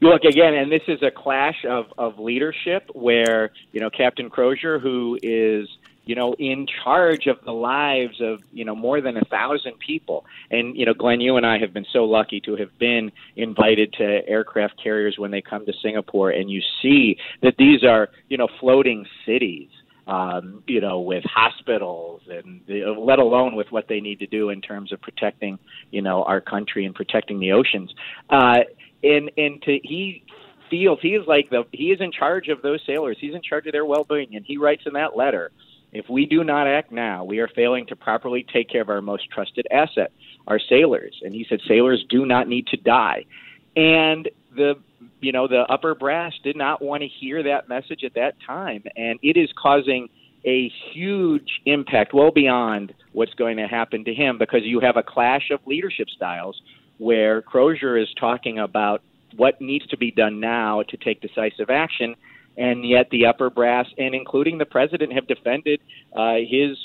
Look 0.00 0.24
again, 0.24 0.54
and 0.54 0.70
this 0.70 0.82
is 0.88 1.02
a 1.02 1.10
clash 1.10 1.64
of, 1.64 1.86
of 1.96 2.18
leadership 2.18 2.90
where 2.92 3.50
you 3.72 3.80
know 3.80 3.88
Captain 3.88 4.28
Crozier, 4.28 4.78
who 4.78 5.18
is 5.22 5.68
you 6.06 6.14
know 6.14 6.34
in 6.38 6.66
charge 6.84 7.26
of 7.26 7.44
the 7.44 7.52
lives 7.52 8.20
of 8.20 8.40
you 8.52 8.64
know 8.64 8.74
more 8.74 9.00
than 9.00 9.16
a 9.16 9.24
thousand 9.26 9.78
people, 9.78 10.24
and 10.50 10.76
you 10.76 10.86
know 10.86 10.94
Glenn, 10.94 11.20
you 11.20 11.36
and 11.36 11.44
I 11.44 11.58
have 11.58 11.74
been 11.74 11.86
so 11.92 12.04
lucky 12.04 12.40
to 12.42 12.56
have 12.56 12.76
been 12.78 13.12
invited 13.36 13.92
to 13.94 14.26
aircraft 14.26 14.82
carriers 14.82 15.18
when 15.18 15.30
they 15.30 15.42
come 15.42 15.66
to 15.66 15.72
Singapore, 15.82 16.30
and 16.30 16.50
you 16.50 16.62
see 16.80 17.18
that 17.42 17.56
these 17.58 17.84
are 17.84 18.08
you 18.28 18.38
know 18.38 18.48
floating 18.58 19.04
cities 19.26 19.68
um, 20.06 20.62
you 20.66 20.80
know, 20.80 21.00
with 21.00 21.24
hospitals 21.24 22.22
and 22.30 22.60
the, 22.68 22.84
let 22.96 23.18
alone 23.18 23.56
with 23.56 23.72
what 23.72 23.88
they 23.88 24.00
need 24.00 24.20
to 24.20 24.26
do 24.26 24.50
in 24.50 24.60
terms 24.60 24.92
of 24.92 25.00
protecting, 25.00 25.58
you 25.90 26.00
know, 26.00 26.22
our 26.22 26.40
country 26.40 26.84
and 26.84 26.94
protecting 26.94 27.40
the 27.40 27.52
oceans. 27.52 27.92
Uh, 28.30 28.60
and 29.02 29.30
and 29.36 29.60
to 29.62 29.78
he 29.82 30.22
feels 30.70 30.98
he 31.02 31.14
is 31.14 31.26
like 31.26 31.50
the 31.50 31.64
he 31.72 31.90
is 31.90 32.00
in 32.00 32.12
charge 32.12 32.48
of 32.48 32.62
those 32.62 32.80
sailors. 32.86 33.16
He's 33.20 33.34
in 33.34 33.42
charge 33.42 33.66
of 33.66 33.72
their 33.72 33.84
well-being, 33.84 34.36
and 34.36 34.44
he 34.44 34.56
writes 34.56 34.82
in 34.86 34.92
that 34.94 35.16
letter. 35.16 35.50
If 35.96 36.08
we 36.10 36.26
do 36.26 36.44
not 36.44 36.66
act 36.66 36.92
now, 36.92 37.24
we 37.24 37.38
are 37.38 37.48
failing 37.48 37.86
to 37.86 37.96
properly 37.96 38.44
take 38.52 38.68
care 38.68 38.82
of 38.82 38.88
our 38.88 39.00
most 39.00 39.30
trusted 39.30 39.66
asset, 39.70 40.12
our 40.46 40.58
sailors. 40.58 41.18
And 41.22 41.34
he 41.34 41.46
said 41.48 41.60
sailors 41.66 42.04
do 42.08 42.26
not 42.26 42.48
need 42.48 42.66
to 42.68 42.76
die. 42.76 43.24
And 43.76 44.28
the 44.54 44.74
you 45.20 45.32
know 45.32 45.48
the 45.48 45.64
upper 45.70 45.94
brass 45.94 46.32
did 46.42 46.56
not 46.56 46.82
want 46.82 47.02
to 47.02 47.08
hear 47.08 47.42
that 47.42 47.68
message 47.68 48.04
at 48.04 48.14
that 48.14 48.34
time, 48.46 48.82
and 48.96 49.18
it 49.22 49.36
is 49.36 49.48
causing 49.60 50.08
a 50.44 50.70
huge 50.92 51.60
impact, 51.66 52.14
well 52.14 52.30
beyond 52.30 52.94
what's 53.12 53.34
going 53.34 53.56
to 53.56 53.66
happen 53.66 54.04
to 54.04 54.14
him, 54.14 54.38
because 54.38 54.60
you 54.62 54.80
have 54.80 54.96
a 54.96 55.02
clash 55.02 55.50
of 55.50 55.60
leadership 55.66 56.08
styles 56.14 56.60
where 56.98 57.42
Crozier 57.42 57.96
is 57.96 58.08
talking 58.18 58.58
about 58.58 59.02
what 59.36 59.60
needs 59.60 59.86
to 59.88 59.96
be 59.96 60.10
done 60.10 60.40
now 60.40 60.82
to 60.88 60.96
take 60.96 61.20
decisive 61.20 61.68
action, 61.68 62.14
and 62.56 62.86
yet 62.88 63.10
the 63.10 63.26
upper 63.26 63.50
brass 63.50 63.86
and 63.98 64.14
including 64.14 64.58
the 64.58 64.66
president 64.66 65.12
have 65.12 65.26
defended 65.26 65.80
uh, 66.14 66.34
his 66.48 66.76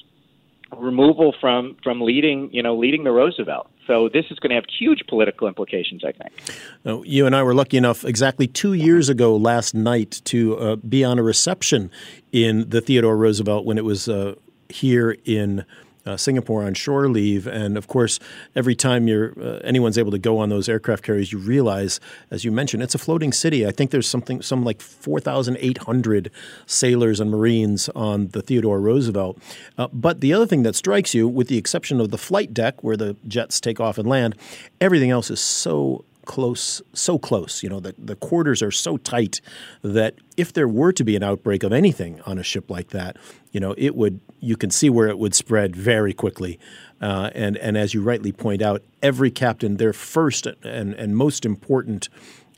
removal 0.78 1.36
from 1.42 1.76
from 1.84 2.02
leading 2.02 2.50
you 2.54 2.64
know 2.64 2.78
leading 2.78 3.04
the 3.04 3.12
Roosevelt. 3.12 3.70
So 3.88 4.10
this 4.10 4.26
is 4.30 4.40
going 4.40 4.52
to 4.52 4.56
have 4.56 4.66
huge 4.80 5.02
political 5.10 5.48
implications, 5.48 6.04
I 6.06 6.12
think. 6.14 7.06
You 7.06 7.26
and 7.26 7.36
I 7.36 7.44
were 7.44 7.54
lucky 7.54 7.78
enough 7.78 8.06
exactly 8.06 8.48
two 8.48 8.74
years 8.74 9.10
ago 9.10 9.36
last 9.36 9.74
night 9.74 10.22
to 10.26 10.58
uh, 10.58 10.76
be 10.78 11.04
on 11.04 11.20
a 11.20 11.24
reception 11.24 11.92
in 12.32 12.70
the 12.70 12.80
Theodore 12.80 13.18
Roosevelt 13.18 13.66
when 13.66 13.78
it 13.78 13.84
was 13.84 14.08
uh, 14.08 14.36
here 14.70 15.18
in 15.26 15.66
uh, 16.06 16.18
Singapore 16.18 16.64
on 16.64 16.74
shore 16.74 17.08
leave, 17.08 17.48
and 17.48 17.78
of 17.78 17.88
course, 17.88 18.20
every 18.56 18.76
time 18.76 19.08
you're 19.08 19.34
uh, 19.40 19.60
anyone's 19.64 19.98
able 19.98 20.12
to 20.12 20.20
go 20.20 20.38
on 20.38 20.50
those 20.50 20.68
aircraft 20.68 21.04
carriers, 21.04 21.32
you 21.32 21.38
realize, 21.38 22.00
as 22.30 22.44
you 22.44 22.52
mentioned, 22.52 22.84
it's 22.84 22.96
a 22.96 22.98
floating 23.00 23.32
city. 23.32 23.66
I 23.66 23.72
think 23.72 23.92
there's 23.92 24.08
something, 24.08 24.42
some 24.42 24.64
like 24.64 24.82
4,800 24.82 26.32
sailors 26.66 27.20
and 27.20 27.30
Marines 27.30 27.90
on 27.90 28.30
the 28.30 28.42
Theodore 28.42 28.80
Roosevelt. 28.80 29.38
Uh, 29.78 29.88
but 29.94 30.22
the 30.22 30.34
other 30.34 30.46
thing 30.46 30.64
that 30.64 30.76
strikes 30.76 31.14
you, 31.14 31.28
with 31.28 31.48
the 31.48 31.58
exception 31.58 32.00
of 32.00 32.10
the 32.10 32.18
flight 32.18 32.54
deck 32.54 32.84
where 32.84 32.98
the 32.98 33.16
jets 33.28 33.60
take 33.60 33.80
off 33.80 33.98
and 33.98 34.08
land, 34.08 34.36
everything 34.80 35.12
else 35.12 35.30
is 35.30 35.40
so 35.40 36.06
close, 36.26 36.82
so 36.94 37.18
close. 37.18 37.64
You 37.64 37.70
know, 37.70 37.80
the, 37.80 37.96
the 37.98 38.16
quarters 38.16 38.62
are 38.62 38.72
so 38.72 38.98
tight 38.98 39.42
that 39.82 40.16
if 40.38 40.54
there 40.54 40.68
were 40.68 40.92
to 40.94 41.04
be 41.04 41.16
an 41.16 41.24
outbreak 41.24 41.64
of 41.64 41.74
anything 41.74 42.22
on 42.22 42.38
a 42.38 42.44
ship 42.44 42.70
like 42.70 42.90
that, 42.90 43.18
you 43.52 43.60
know, 43.60 43.76
it 43.78 43.96
would, 43.96 44.20
you 44.40 44.56
can 44.56 44.72
see 44.72 44.90
where 44.90 45.08
it 45.08 45.18
would 45.18 45.36
spread 45.36 45.76
very 45.76 46.14
quickly. 46.14 46.60
Uh, 47.02 47.32
and, 47.34 47.58
and 47.58 47.78
as 47.78 47.94
you 47.94 48.02
rightly 48.02 48.32
point 48.32 48.62
out, 48.62 48.84
every 49.02 49.32
captain, 49.32 49.78
their 49.78 49.94
first 49.94 50.46
and, 50.64 50.94
and 50.94 51.18
most 51.18 51.46
important 51.46 52.10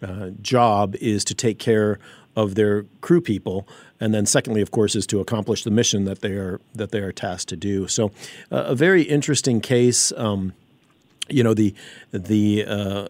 uh, 0.01 0.31
job 0.41 0.95
is 0.95 1.23
to 1.25 1.33
take 1.33 1.59
care 1.59 1.99
of 2.35 2.55
their 2.55 2.83
crew 3.01 3.21
people, 3.21 3.67
and 3.99 4.13
then 4.13 4.25
secondly, 4.25 4.61
of 4.61 4.71
course, 4.71 4.95
is 4.95 5.05
to 5.07 5.19
accomplish 5.19 5.63
the 5.63 5.71
mission 5.71 6.05
that 6.05 6.21
they 6.21 6.31
are 6.31 6.59
that 6.73 6.91
they 6.91 6.99
are 6.99 7.11
tasked 7.11 7.49
to 7.49 7.55
do. 7.55 7.87
So, 7.87 8.11
uh, 8.51 8.65
a 8.65 8.75
very 8.75 9.03
interesting 9.03 9.61
case. 9.61 10.11
Um, 10.17 10.53
you 11.29 11.43
know 11.43 11.53
the 11.53 11.73
the 12.11 12.65
uh, 12.65 13.07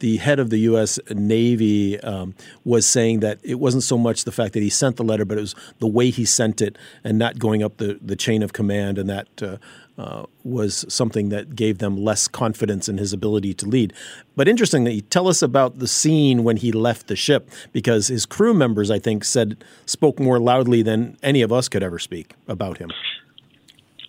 the 0.00 0.18
head 0.18 0.38
of 0.38 0.50
the 0.50 0.58
U.S. 0.58 0.98
Navy 1.10 1.98
um, 2.00 2.34
was 2.64 2.86
saying 2.86 3.20
that 3.20 3.40
it 3.42 3.56
wasn't 3.56 3.82
so 3.82 3.98
much 3.98 4.24
the 4.24 4.32
fact 4.32 4.52
that 4.54 4.62
he 4.62 4.70
sent 4.70 4.96
the 4.96 5.02
letter, 5.02 5.24
but 5.24 5.38
it 5.38 5.40
was 5.40 5.54
the 5.80 5.86
way 5.86 6.10
he 6.10 6.24
sent 6.24 6.60
it 6.60 6.78
and 7.02 7.18
not 7.18 7.38
going 7.38 7.62
up 7.62 7.78
the, 7.78 7.98
the 8.00 8.16
chain 8.16 8.42
of 8.42 8.52
command, 8.52 8.96
and 8.98 9.08
that 9.08 9.42
uh, 9.42 9.56
uh, 9.98 10.26
was 10.44 10.84
something 10.88 11.30
that 11.30 11.56
gave 11.56 11.78
them 11.78 11.96
less 11.96 12.28
confidence 12.28 12.88
in 12.88 12.98
his 12.98 13.12
ability 13.12 13.54
to 13.54 13.66
lead. 13.66 13.92
But 14.36 14.46
interestingly, 14.46 15.00
tell 15.00 15.26
us 15.26 15.42
about 15.42 15.78
the 15.78 15.88
scene 15.88 16.44
when 16.44 16.58
he 16.58 16.70
left 16.70 17.08
the 17.08 17.16
ship, 17.16 17.50
because 17.72 18.06
his 18.06 18.24
crew 18.24 18.54
members, 18.54 18.90
I 18.90 18.98
think, 18.98 19.24
said 19.24 19.64
spoke 19.84 20.20
more 20.20 20.38
loudly 20.38 20.82
than 20.82 21.16
any 21.22 21.42
of 21.42 21.52
us 21.52 21.68
could 21.68 21.82
ever 21.82 21.98
speak 21.98 22.34
about 22.46 22.78
him. 22.78 22.90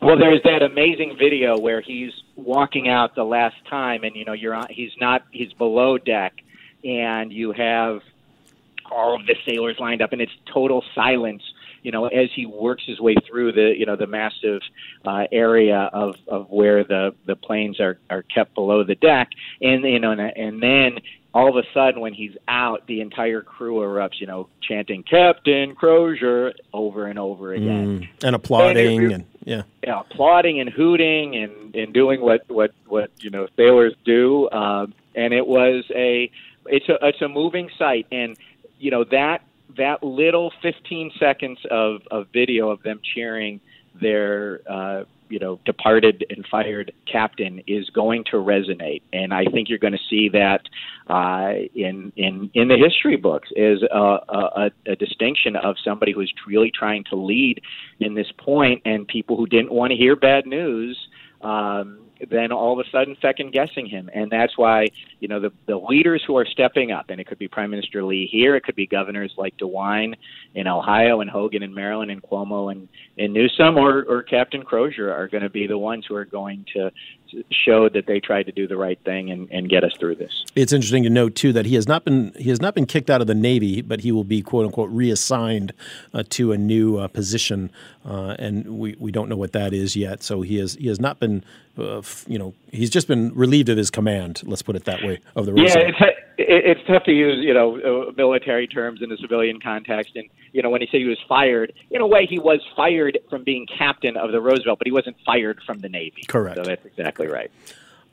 Well, 0.02 0.18
there's 0.18 0.44
that 0.44 0.62
amazing 0.62 1.18
video 1.18 1.58
where 1.58 1.82
he's 1.82 2.12
walking 2.36 2.88
out 2.88 3.16
the 3.16 3.24
last 3.24 3.56
time, 3.70 4.04
and 4.04 4.16
you 4.16 4.26
know 4.26 4.34
you're 4.34 4.54
on. 4.54 4.68
He's 4.70 4.92
not. 5.00 5.24
He's 5.32 5.54
below 5.54 5.98
deck, 5.98 6.34
and 6.84 7.32
you 7.34 7.52
have 7.52 8.02
all 8.92 9.16
of 9.16 9.26
the 9.26 9.36
sailors 9.46 9.78
lined 9.80 10.02
up, 10.02 10.14
and 10.14 10.22
it's 10.22 10.32
total 10.54 10.84
silence. 10.94 11.42
You 11.82 11.92
know, 11.92 12.06
as 12.06 12.30
he 12.36 12.46
works 12.46 12.84
his 12.86 13.00
way 13.00 13.16
through 13.28 13.54
the 13.54 13.74
you 13.76 13.86
know 13.88 13.96
the 13.96 14.08
massive 14.08 14.62
uh, 15.04 15.26
area 15.32 15.90
of 15.92 16.16
of 16.28 16.50
where 16.50 16.84
the 16.84 17.16
the 17.26 17.36
planes 17.36 17.80
are 17.80 17.98
are 18.10 18.22
kept 18.22 18.54
below 18.54 18.84
the 18.84 18.96
deck, 18.96 19.30
and 19.62 19.84
you 19.84 20.00
know, 20.00 20.12
and, 20.12 20.22
and 20.22 20.62
then 20.62 21.00
all 21.34 21.50
of 21.50 21.56
a 21.56 21.68
sudden 21.74 22.02
when 22.02 22.14
he's 22.14 22.36
out, 22.48 22.86
the 22.88 23.02
entire 23.02 23.42
crew 23.42 23.78
erupts, 23.78 24.20
you 24.20 24.28
know, 24.28 24.50
chanting 24.62 25.04
Captain 25.04 25.76
Crozier 25.76 26.54
over 26.74 27.06
and 27.06 27.20
over 27.20 27.54
again. 27.54 28.02
Mm, 28.02 28.10
and 28.24 28.36
applauding 28.36 29.04
and, 29.04 29.14
and 29.14 29.26
yeah. 29.48 29.64
yeah. 29.82 30.02
applauding 30.02 30.60
and 30.60 30.70
hooting 30.70 31.36
and, 31.36 31.74
and 31.74 31.94
doing 31.94 32.20
what, 32.22 32.44
what, 32.50 32.72
what, 32.86 33.12
you 33.20 33.30
know, 33.30 33.48
sailors 33.56 33.94
do. 34.04 34.50
Um, 34.52 34.94
and 35.16 35.34
it 35.34 35.48
was 35.48 35.86
a, 35.96 36.30
it's 36.66 36.90
a, 36.90 36.98
it's 37.02 37.22
a 37.22 37.30
moving 37.30 37.70
sight. 37.78 38.08
And, 38.12 38.38
you 38.78 38.92
know, 38.92 39.06
that, 39.06 39.44
that 39.78 40.04
little 40.04 40.52
15 40.62 41.12
seconds 41.18 41.60
of, 41.72 42.02
of 42.12 42.28
video 42.34 42.70
of 42.70 42.84
them 42.84 43.00
cheering 43.02 43.62
their, 44.00 44.60
uh, 44.70 45.04
you 45.30 45.40
know 45.40 45.60
departed 45.66 46.26
and 46.30 46.46
fired 46.50 46.92
captain 47.12 47.62
is 47.68 47.90
going 47.90 48.24
to 48.32 48.38
resonate, 48.38 49.02
and 49.14 49.34
I 49.34 49.46
think 49.46 49.70
you're 49.70 49.80
going 49.80 49.94
to 49.94 50.10
see 50.10 50.30
that 50.30 50.62
uh, 51.10 51.54
in 51.76 52.12
in 52.16 52.50
in 52.54 52.68
the 52.68 52.78
history 52.78 53.18
books 53.18 53.50
is 53.56 53.84
a, 53.84 53.98
a, 53.98 54.72
a 54.88 54.96
distinction 54.96 55.56
of 55.56 55.76
somebody 55.84 56.12
who's 56.12 56.34
really 56.48 56.72
trying 56.72 57.04
to 57.10 57.16
lead 57.16 57.62
in 58.00 58.14
this 58.14 58.32
point, 58.38 58.82
and 58.86 59.08
people 59.08 59.38
who 59.38 59.48
didn't 59.48 59.72
want 59.72 59.92
to 59.92 59.98
hear 59.98 60.16
bad 60.16 60.46
news. 60.46 60.98
Um, 61.42 62.07
then 62.30 62.52
all 62.52 62.74
of 62.74 62.86
a 62.86 62.90
sudden 62.90 63.16
second 63.22 63.52
guessing 63.52 63.86
him. 63.86 64.10
And 64.14 64.32
that's 64.32 64.58
why, 64.58 64.88
you 65.20 65.28
know, 65.28 65.40
the, 65.40 65.52
the 65.66 65.78
leaders 65.78 66.24
who 66.26 66.38
are 66.38 66.46
stepping 66.46 66.92
up, 66.92 67.10
and 67.10 67.20
it 67.20 67.28
could 67.28 67.40
be 67.40 67.48
Prime 67.48 67.70
Minister 67.70 68.04
Lee 68.04 68.28
here, 68.28 68.56
it 68.56 68.64
could 68.64 68.76
be 68.76 68.88
governors 68.88 69.34
like 69.38 69.58
DeWine 69.58 70.16
in 70.56 70.68
Ohio 70.68 71.22
and 71.22 71.30
Hogan 71.30 71.64
in 71.64 71.74
Maryland 71.74 72.12
and 72.12 72.22
Cuomo 72.22 72.72
and, 72.72 72.88
and 73.18 73.34
Newsom 73.34 73.78
or, 73.78 74.04
or 74.04 74.24
Captain 74.24 74.64
Crozier 74.64 75.12
are 75.12 75.28
going 75.28 75.44
to 75.44 75.50
be 75.50 75.68
the 75.68 75.78
ones 75.78 76.06
who 76.08 76.16
are 76.16 76.26
going 76.26 76.66
to 76.74 76.92
show 77.52 77.90
that 77.90 78.06
they 78.08 78.20
tried 78.20 78.46
to 78.46 78.52
do 78.52 78.68
the 78.68 78.78
right 78.78 79.00
thing 79.04 79.32
and, 79.32 79.50
and 79.52 79.70
get 79.70 79.84
us 79.84 79.92
through 80.00 80.16
this. 80.16 80.46
It's 80.56 80.74
interesting 80.74 81.04
to 81.04 81.10
note 81.10 81.36
too 81.36 81.54
that 81.54 81.66
he 81.66 81.76
has 81.76 81.88
not 81.88 82.06
been 82.06 82.34
he 82.38 82.50
has 82.50 82.62
not 82.62 82.74
been 82.76 82.86
kicked 82.86 83.10
out 83.10 83.22
of 83.22 83.28
the 83.28 83.36
Navy, 83.36 83.82
but 83.82 84.02
he 84.02 84.12
will 84.12 84.24
be 84.24 84.42
quote 84.42 84.66
unquote 84.66 84.90
reassigned 84.92 85.74
uh, 86.14 86.24
to 86.30 86.52
a 86.52 86.58
new 86.58 86.98
uh, 86.98 87.08
position, 87.08 87.72
uh, 88.06 88.36
and 88.40 88.80
we, 88.80 88.96
we 89.00 89.12
don't 89.12 89.30
know 89.30 89.36
what 89.36 89.52
that 89.54 89.74
is 89.74 89.96
yet. 89.96 90.24
So 90.24 90.42
he 90.42 90.58
has 90.58 90.76
he 90.76 90.88
has 90.88 91.00
not 91.00 91.20
been 91.20 91.44
uh, 91.78 92.02
you 92.28 92.38
know 92.38 92.54
he's 92.72 92.90
just 92.90 93.08
been 93.08 93.34
relieved 93.36 93.70
of 93.70 93.78
his 93.78 93.90
command. 93.90 94.42
Let's 94.46 94.62
put 94.62 94.76
it 94.76 94.86
that 94.86 95.04
way 95.04 95.20
of 95.36 95.46
the 95.46 95.54
yeah. 95.54 95.78
It's, 95.78 95.98
it's 96.38 96.82
tough 96.88 97.04
to 97.06 97.12
use 97.12 97.44
you 97.44 97.54
know 97.54 97.78
uh, 97.78 98.12
military 98.16 98.68
terms 98.68 99.02
in 99.02 99.12
a 99.12 99.18
civilian 99.18 99.60
context, 99.60 100.16
and 100.16 100.28
you 100.54 100.62
know 100.62 100.70
when 100.70 100.82
he 100.82 100.88
said 100.92 101.02
he 101.02 101.06
was 101.06 101.20
fired, 101.28 101.74
in 101.92 102.02
a 102.02 102.08
way 102.08 102.26
he 102.26 102.40
was 102.40 102.60
fired 102.76 103.18
from 103.30 103.44
being 103.44 103.66
captain 103.66 104.18
of 104.18 104.32
the 104.32 104.42
Roosevelt, 104.42 104.80
but 104.80 104.88
he 104.88 104.92
wasn't 104.92 105.18
fired 105.26 105.60
from 105.66 105.80
the 105.80 105.90
Navy. 105.90 106.24
Correct. 106.28 106.58
So 106.58 106.64
that's 106.64 106.86
exactly 106.86 107.28
right. 107.28 107.52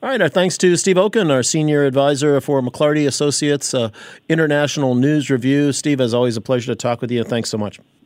All 0.03 0.09
right. 0.09 0.21
Our 0.21 0.29
thanks 0.29 0.57
to 0.59 0.75
Steve 0.75 0.97
Okun, 0.97 1.31
our 1.31 1.41
senior 1.41 1.85
advisor 1.85 2.39
for 2.41 2.61
McLarty 2.61 3.07
Associates 3.07 3.73
uh, 3.73 3.89
International 4.29 4.93
News 4.93 5.29
Review. 5.29 5.71
Steve, 5.71 6.01
as 6.01 6.13
always, 6.13 6.37
a 6.37 6.41
pleasure 6.41 6.71
to 6.71 6.75
talk 6.75 7.01
with 7.01 7.11
you. 7.11 7.23
Thanks 7.23 7.49
so 7.49 7.57
much. 7.57 7.79